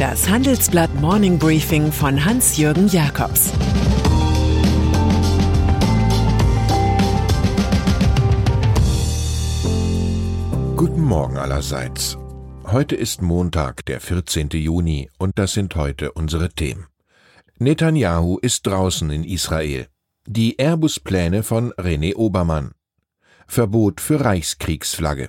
[0.00, 3.52] Das Handelsblatt Morning Briefing von Hans-Jürgen Jakobs
[10.74, 12.16] Guten Morgen allerseits.
[12.64, 14.48] Heute ist Montag, der 14.
[14.54, 16.86] Juni, und das sind heute unsere Themen.
[17.58, 19.86] Netanyahu ist draußen in Israel.
[20.26, 22.70] Die Airbus-Pläne von René Obermann.
[23.46, 25.28] Verbot für Reichskriegsflagge.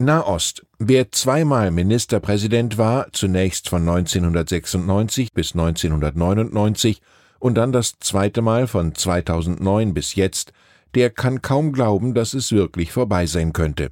[0.00, 0.64] Nahost.
[0.78, 7.02] Wer zweimal Ministerpräsident war, zunächst von 1996 bis 1999
[7.38, 10.54] und dann das zweite Mal von 2009 bis jetzt,
[10.94, 13.90] der kann kaum glauben, dass es wirklich vorbei sein könnte.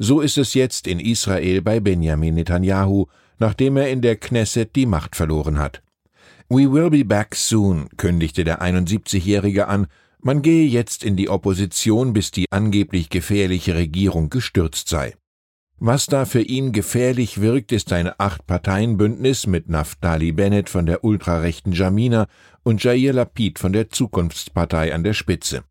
[0.00, 3.06] So ist es jetzt in Israel bei Benjamin Netanyahu,
[3.38, 5.82] nachdem er in der Knesset die Macht verloren hat.
[6.48, 9.86] We will be back soon, kündigte der 71-Jährige an,
[10.20, 15.14] man gehe jetzt in die Opposition, bis die angeblich gefährliche Regierung gestürzt sei.
[15.78, 21.72] Was da für ihn gefährlich wirkt, ist ein Acht-Parteien-Bündnis mit Naftali Bennett von der ultrarechten
[21.72, 22.26] Jamina
[22.62, 25.64] und Jair Lapid von der Zukunftspartei an der Spitze.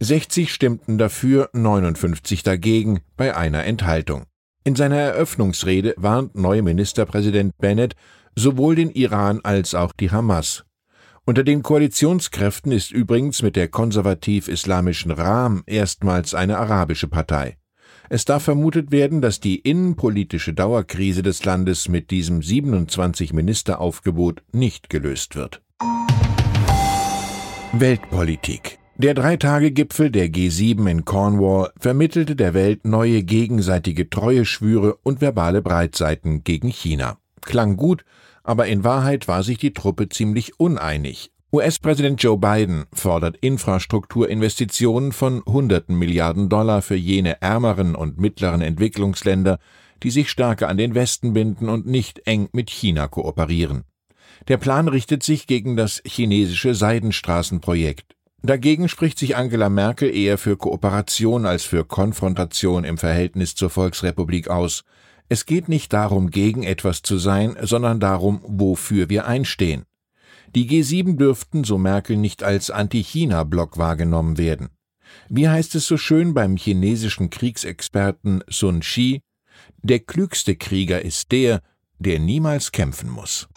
[0.00, 4.26] 60 stimmten dafür, 59 dagegen, bei einer Enthaltung.
[4.64, 7.96] In seiner Eröffnungsrede warnt neue Ministerpräsident Bennett
[8.36, 10.64] sowohl den Iran als auch die Hamas.
[11.24, 17.56] Unter den Koalitionskräften ist übrigens mit der konservativ-islamischen Ram erstmals eine arabische Partei.
[18.10, 25.36] Es darf vermutet werden, dass die innenpolitische Dauerkrise des Landes mit diesem 27-Ministeraufgebot nicht gelöst
[25.36, 25.60] wird.
[27.72, 35.62] Weltpolitik der Drei-Tage-Gipfel der G7 in Cornwall vermittelte der Welt neue gegenseitige Treueschwüre und verbale
[35.62, 37.16] Breitseiten gegen China.
[37.40, 38.04] Klang gut,
[38.42, 41.30] aber in Wahrheit war sich die Truppe ziemlich uneinig.
[41.50, 49.58] US-Präsident Joe Biden fordert Infrastrukturinvestitionen von hunderten Milliarden Dollar für jene ärmeren und mittleren Entwicklungsländer,
[50.02, 53.84] die sich stärker an den Westen binden und nicht eng mit China kooperieren.
[54.48, 58.14] Der Plan richtet sich gegen das chinesische Seidenstraßenprojekt.
[58.42, 64.48] Dagegen spricht sich Angela Merkel eher für Kooperation als für Konfrontation im Verhältnis zur Volksrepublik
[64.48, 64.84] aus.
[65.30, 69.87] Es geht nicht darum, gegen etwas zu sein, sondern darum, wofür wir einstehen.
[70.54, 74.70] Die G7 dürften, so Merkel, nicht als Anti-China-Block wahrgenommen werden.
[75.28, 79.20] Wie heißt es so schön beim chinesischen Kriegsexperten Sun Shi?
[79.82, 81.62] Der klügste Krieger ist der,
[81.98, 83.48] der niemals kämpfen muss.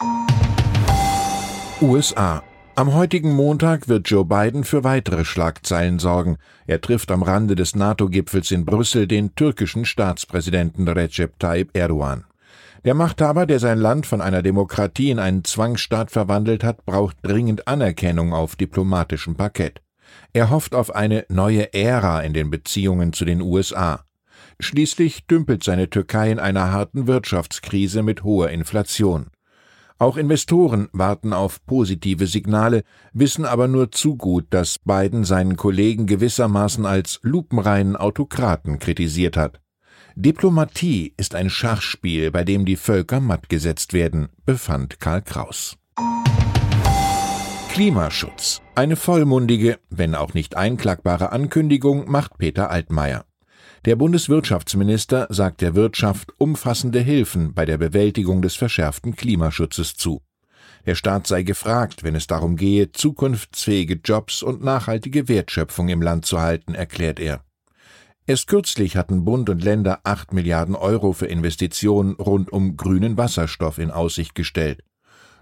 [1.80, 2.42] USA
[2.74, 6.38] am heutigen Montag wird Joe Biden für weitere Schlagzeilen sorgen.
[6.66, 12.24] Er trifft am Rande des NATO-Gipfels in Brüssel den türkischen Staatspräsidenten Recep Tayyip Erdogan.
[12.84, 17.68] Der Machthaber, der sein Land von einer Demokratie in einen Zwangsstaat verwandelt hat, braucht dringend
[17.68, 19.80] Anerkennung auf diplomatischem Parkett.
[20.32, 24.04] Er hofft auf eine neue Ära in den Beziehungen zu den USA.
[24.58, 29.28] Schließlich dümpelt seine Türkei in einer harten Wirtschaftskrise mit hoher Inflation.
[29.98, 32.82] Auch Investoren warten auf positive Signale,
[33.12, 39.60] wissen aber nur zu gut, dass Biden seinen Kollegen gewissermaßen als lupenreinen Autokraten kritisiert hat.
[40.14, 45.78] Diplomatie ist ein Schachspiel, bei dem die Völker mattgesetzt werden, befand Karl Kraus.
[47.70, 48.60] Klimaschutz.
[48.74, 53.24] Eine vollmundige, wenn auch nicht einklagbare Ankündigung macht Peter Altmaier.
[53.86, 60.20] Der Bundeswirtschaftsminister sagt der Wirtschaft umfassende Hilfen bei der Bewältigung des verschärften Klimaschutzes zu.
[60.84, 66.26] Der Staat sei gefragt, wenn es darum gehe, zukunftsfähige Jobs und nachhaltige Wertschöpfung im Land
[66.26, 67.42] zu halten, erklärt er.
[68.26, 73.78] Erst kürzlich hatten Bund und Länder acht Milliarden Euro für Investitionen rund um grünen Wasserstoff
[73.78, 74.84] in Aussicht gestellt.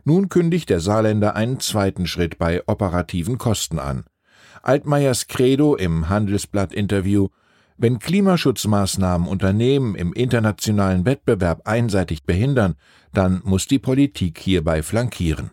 [0.05, 4.05] Nun kündigt der Saarländer einen zweiten Schritt bei operativen Kosten an.
[4.63, 7.29] Altmaiers Credo im Handelsblatt-Interview
[7.83, 12.75] wenn Klimaschutzmaßnahmen Unternehmen im internationalen Wettbewerb einseitig behindern,
[13.15, 15.51] dann muss die Politik hierbei flankieren.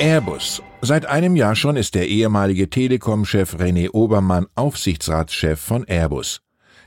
[0.00, 0.62] Airbus.
[0.80, 6.40] Seit einem Jahr schon ist der ehemalige Telekom-Chef René Obermann Aufsichtsratschef von Airbus.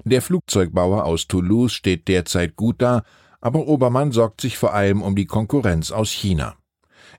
[0.05, 3.03] Der Flugzeugbauer aus Toulouse steht derzeit gut da,
[3.41, 6.55] aber Obermann sorgt sich vor allem um die Konkurrenz aus China.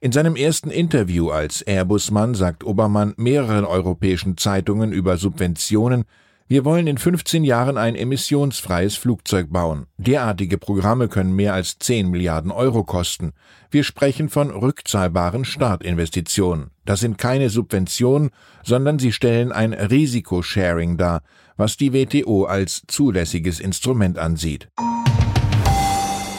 [0.00, 6.04] In seinem ersten Interview als Airbus-Mann sagt Obermann mehreren europäischen Zeitungen über Subventionen,
[6.52, 9.86] Wir wollen in 15 Jahren ein emissionsfreies Flugzeug bauen.
[9.96, 13.32] Derartige Programme können mehr als 10 Milliarden Euro kosten.
[13.70, 16.66] Wir sprechen von rückzahlbaren Startinvestitionen.
[16.84, 18.28] Das sind keine Subventionen,
[18.62, 21.22] sondern sie stellen ein Risikosharing dar,
[21.56, 24.68] was die WTO als zulässiges Instrument ansieht.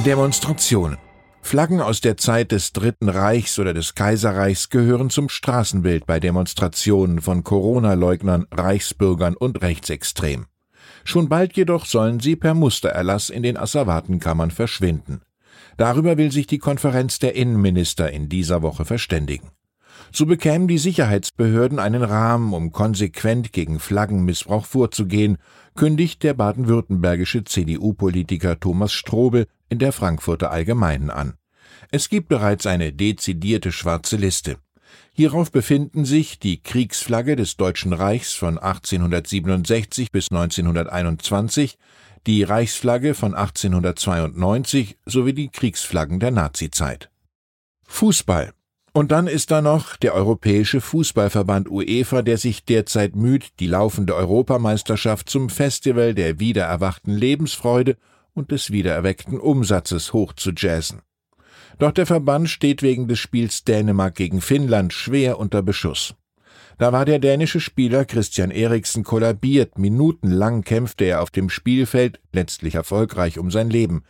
[0.05, 0.99] Demonstrationen.
[1.43, 7.21] Flaggen aus der Zeit des Dritten Reichs oder des Kaiserreichs gehören zum Straßenbild bei Demonstrationen
[7.21, 10.47] von Corona-Leugnern, Reichsbürgern und Rechtsextremen.
[11.03, 15.21] Schon bald jedoch sollen sie per Mustererlass in den Asservatenkammern verschwinden.
[15.77, 19.51] Darüber will sich die Konferenz der Innenminister in dieser Woche verständigen.
[20.11, 25.37] So bekämen die Sicherheitsbehörden einen Rahmen, um konsequent gegen Flaggenmissbrauch vorzugehen,
[25.75, 31.33] kündigt der baden-württembergische CDU-Politiker Thomas Strobel in der Frankfurter Allgemeinen an.
[31.89, 34.57] Es gibt bereits eine dezidierte schwarze Liste.
[35.13, 41.79] Hierauf befinden sich die Kriegsflagge des Deutschen Reichs von 1867 bis 1921,
[42.27, 47.09] die Reichsflagge von 1892 sowie die Kriegsflaggen der Nazizeit.
[47.87, 48.53] Fußball.
[48.91, 54.15] Und dann ist da noch der Europäische Fußballverband UEFA, der sich derzeit müht, die laufende
[54.15, 57.97] Europameisterschaft zum Festival der wiedererwachten Lebensfreude
[58.33, 61.01] und des wiedererweckten Umsatzes hochzujazzen.
[61.79, 66.15] Doch der Verband steht wegen des Spiels Dänemark gegen Finnland schwer unter Beschuss.
[66.77, 72.75] Da war der dänische Spieler Christian Eriksen kollabiert, minutenlang kämpfte er auf dem Spielfeld, letztlich
[72.75, 74.03] erfolgreich um sein Leben.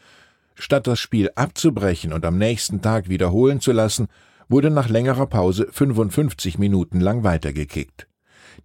[0.56, 4.08] Statt das Spiel abzubrechen und am nächsten Tag wiederholen zu lassen,
[4.48, 8.08] wurde nach längerer Pause 55 Minuten lang weitergekickt.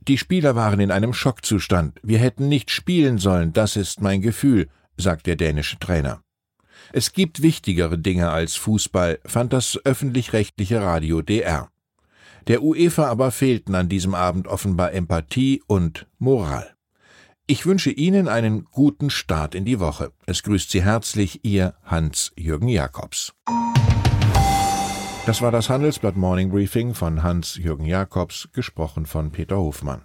[0.06, 1.99] Die Spieler waren in einem Schockzustand.
[2.02, 6.22] Wir hätten nicht spielen sollen, das ist mein Gefühl, sagt der dänische Trainer.
[6.92, 11.70] Es gibt wichtigere Dinge als Fußball, fand das öffentlich-rechtliche Radio DR.
[12.46, 16.74] Der UEFA aber fehlten an diesem Abend offenbar Empathie und Moral.
[17.46, 20.12] Ich wünsche Ihnen einen guten Start in die Woche.
[20.26, 23.32] Es grüßt Sie herzlich Ihr Hans-Jürgen Jakobs.
[25.26, 30.04] Das war das Handelsblatt Morning Briefing von Hans-Jürgen Jakobs, gesprochen von Peter Hofmann.